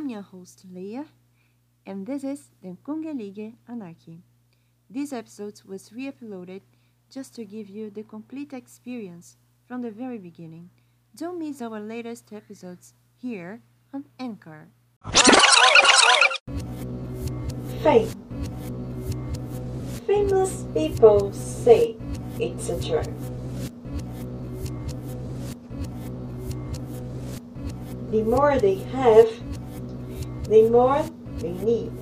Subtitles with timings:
[0.00, 1.04] I'm your host Leah,
[1.84, 4.22] and this is the Kungelige Anarchy.
[4.88, 6.62] This episode was re uploaded
[7.10, 9.36] just to give you the complete experience
[9.68, 10.70] from the very beginning.
[11.14, 13.60] Don't miss our latest episodes here
[13.92, 14.68] on Anchor.
[17.82, 18.08] Fame.
[20.06, 21.94] Famous people say
[22.38, 23.12] it's a drug.
[28.10, 29.28] The more they have,
[30.50, 31.00] the more
[31.38, 31.92] they need.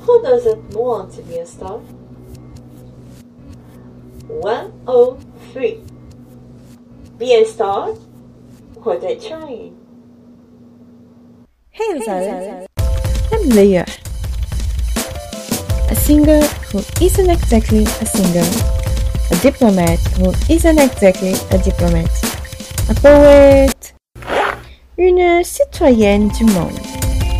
[0.00, 1.78] Who doesn't want to be a star?
[4.26, 5.80] 103.
[7.16, 7.92] Be a star?
[8.82, 9.78] What are trying?
[11.70, 12.66] Hey, Lazarus.
[13.32, 13.86] I'm Leah.
[15.90, 16.42] A singer
[16.72, 18.48] who isn't exactly a singer.
[19.30, 22.27] A diplomat who isn't exactly a diplomat.
[22.88, 23.94] A poet.
[24.96, 26.80] Une citoyenne du monde.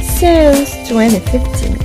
[0.02, 1.76] Since 2015,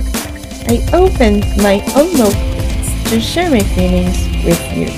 [0.68, 4.88] I opened my own notebooks to share my feelings with you.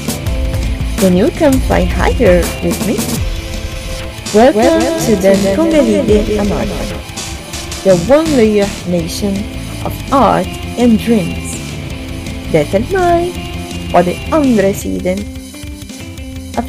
[0.98, 2.96] Can you come fly higher with me?
[4.34, 7.06] Welcome, to the Kungalide Anarchy
[7.86, 9.32] the one layer nation
[9.84, 11.54] of art and dreams.
[12.52, 13.32] Detta är mig
[13.94, 15.18] och den andra sidan
[16.58, 16.62] av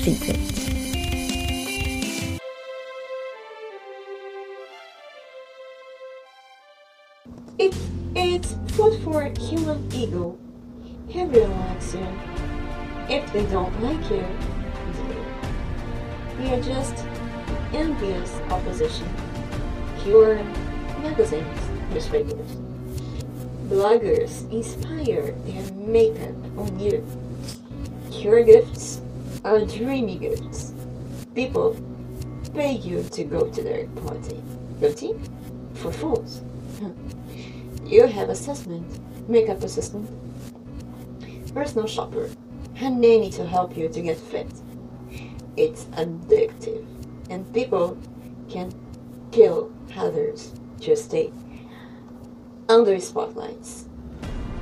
[9.28, 10.38] for human ego.
[11.14, 12.08] Everyone likes you.
[13.10, 14.26] If they don't like you,
[16.38, 17.06] they are just
[17.74, 19.08] envious opposition.
[20.04, 20.36] Pure
[21.02, 21.60] magazines,
[21.92, 22.52] newspapers.
[23.68, 27.06] Bloggers inspire their makeup on you.
[28.12, 29.02] Your gifts
[29.44, 30.74] are dreamy gifts.
[31.36, 31.76] People
[32.54, 34.42] pay you to go to their party.
[34.80, 35.20] Boutique?
[35.76, 36.40] For fools.
[36.80, 36.92] Hmm.
[37.88, 38.86] You have assessment,
[39.30, 40.10] makeup assistant,
[41.54, 42.30] personal shopper,
[42.82, 44.52] a nanny to help you to get fit.
[45.56, 46.86] It's addictive,
[47.30, 47.98] and people
[48.50, 48.74] can
[49.32, 51.32] kill others to stay
[52.68, 53.86] under the spotlights.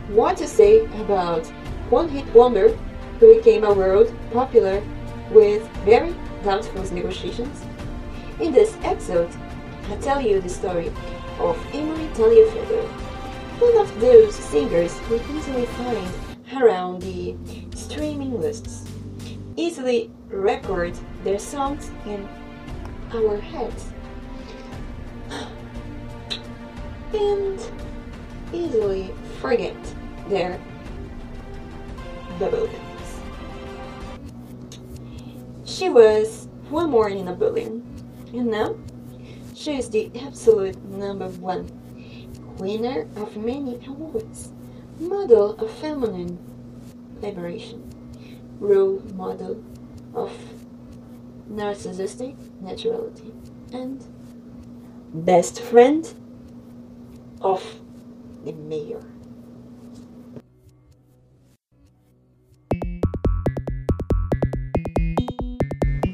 [0.09, 1.47] What to say about
[1.89, 2.77] one hit wonder
[3.19, 4.83] who became a world popular
[5.31, 7.65] with very doubtful negotiations?
[8.39, 9.31] In this episode,
[9.89, 10.91] I tell you the story
[11.39, 13.04] of Emily Taliaferro,
[13.59, 16.09] one of those singers we easily find
[16.57, 17.35] around the
[17.73, 18.85] streaming lists,
[19.55, 20.93] easily record
[21.23, 22.27] their songs in
[23.13, 23.93] our heads,
[27.13, 27.59] and
[28.51, 29.77] easily forget
[30.27, 30.59] their
[32.37, 32.79] bubblegums.
[35.63, 37.83] She was one more in a billion,
[38.33, 38.75] and now
[39.53, 41.69] she is the absolute number one
[42.57, 44.51] winner of many awards,
[44.99, 46.39] model of feminine
[47.21, 47.83] liberation,
[48.59, 49.63] role model
[50.13, 50.31] of
[51.51, 53.33] narcissistic naturality,
[53.73, 54.03] and
[55.13, 56.13] best friend
[57.41, 57.79] of
[58.43, 59.03] the mayor.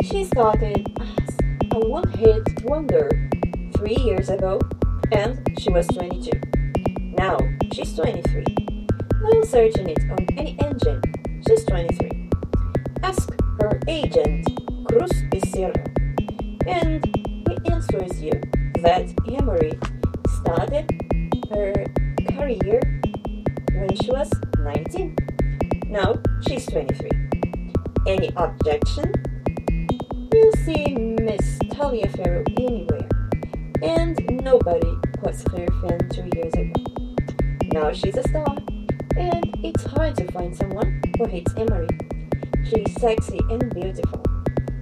[0.03, 1.37] She started as
[1.71, 3.09] a one hit wonder
[3.75, 4.59] three years ago
[5.11, 6.31] and she was 22.
[7.17, 7.37] Now
[7.73, 8.45] she's 23.
[9.21, 11.01] When searching it on any engine,
[11.47, 12.29] she's 23.
[13.03, 13.29] Ask
[13.61, 14.47] her agent,
[14.87, 15.85] Cruz Becerra,
[16.67, 17.05] and
[17.47, 18.31] he answers you
[18.81, 19.77] that Emery
[20.41, 20.89] started
[21.51, 21.85] her
[22.35, 22.79] career
[23.73, 25.15] when she was 19.
[25.87, 27.09] Now she's 23.
[28.07, 29.13] Any objection?
[30.31, 33.07] We'll see Miss Taliaferro anywhere.
[33.83, 34.20] And
[34.51, 36.73] nobody was her fan two years ago.
[37.71, 38.57] Now she's a star,
[39.15, 41.87] and it's hard to find someone who hates Emery.
[42.65, 44.21] She's sexy and beautiful.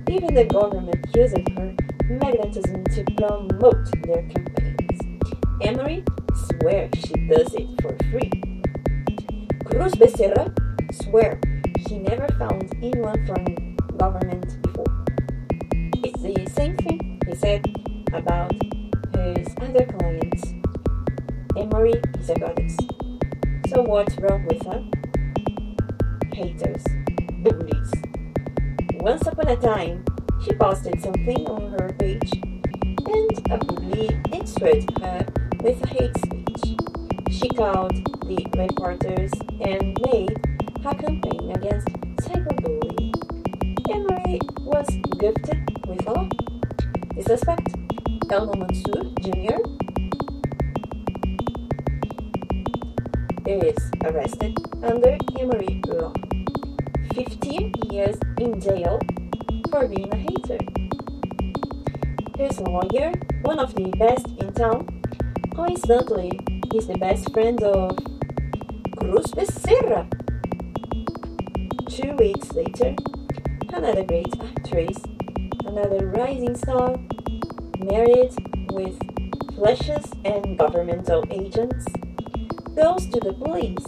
[0.09, 1.75] Even the government uses her
[2.09, 5.01] magnetism to promote their campaigns.
[5.61, 8.31] Emery swear she does it for free.
[9.65, 10.49] Cruz Becerra
[11.03, 11.39] swear
[11.87, 13.45] he never found anyone from
[13.97, 15.05] government before.
[16.03, 17.63] It's the same thing he said
[18.13, 18.51] about
[19.79, 20.53] other clients.
[21.55, 22.75] Emery is a goddess.
[23.69, 24.83] So what's wrong with her?
[26.33, 26.83] Haters,
[27.39, 27.91] bullies.
[28.95, 30.03] Once upon a time,
[30.43, 35.25] she posted something on her page, and a bully answered her
[35.61, 36.77] with a hate speech.
[37.29, 37.95] She called
[38.27, 39.31] the reporters
[39.61, 40.35] and made
[40.83, 41.87] her campaign against
[42.23, 43.15] cyberbullying.
[43.89, 44.87] Emery was
[45.19, 45.99] gifted with.
[47.15, 47.75] The suspect,
[48.29, 49.57] Mansour Jr.,
[53.47, 56.13] is arrested under Emery law.
[57.15, 58.99] 15 years in jail
[59.71, 60.59] for being a hater.
[62.37, 65.01] His lawyer, one of the best in town,
[65.55, 66.39] coincidentally
[66.75, 67.97] is the best friend of
[68.99, 70.05] Cruz Becerra.
[71.89, 72.93] Two weeks later,
[73.73, 74.99] another great actress,
[75.65, 76.95] another rising star,
[77.79, 78.33] married
[78.71, 78.97] with
[79.55, 81.85] fleshes and governmental agents,
[82.75, 83.85] goes to the police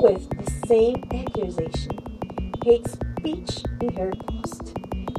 [0.00, 1.98] with the same accusation
[2.64, 4.74] hate speech in her post.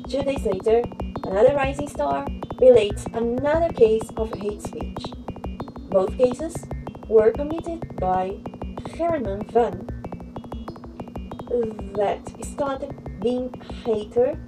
[0.08, 0.84] Two days later,
[1.24, 2.28] another rising star
[2.60, 5.06] relates another case of hate speech.
[5.90, 6.56] Both cases
[7.08, 8.36] were committed by
[8.98, 9.88] Herman Van
[11.96, 13.52] that started being
[13.84, 14.40] hater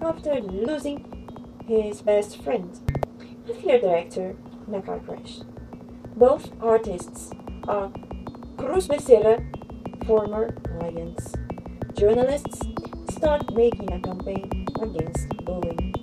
[0.00, 1.17] after losing
[1.68, 2.80] his best friend,
[3.46, 4.34] a theater director
[4.86, 5.40] car crash.
[6.16, 7.30] Both artists
[7.68, 7.92] are
[8.56, 9.36] Cruz Becerra,
[10.06, 11.34] former Lions.
[11.92, 12.62] Journalists
[13.10, 15.94] start making a campaign against bullying.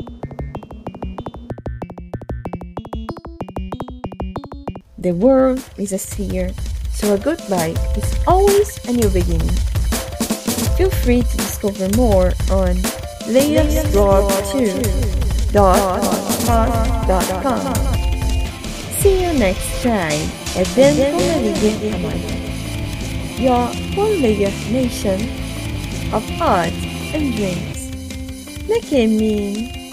[4.99, 6.51] The world is a sphere,
[6.91, 9.55] so a good bike is always a new beginning.
[10.77, 12.75] Feel free to discover more on
[15.55, 17.71] layupsblog2.com.
[18.99, 22.35] See you next time at Den Comelige Amanda,
[23.39, 25.21] your whole layer nation
[26.13, 26.73] of art
[27.13, 27.89] and dreams.
[28.67, 29.84] Look at me.